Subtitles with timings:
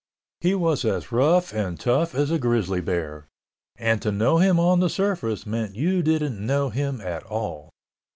[0.39, 3.27] He was as rough and tough as a grizzly bear,
[3.75, 7.69] and to know him on the surface meant you didn't know him at all.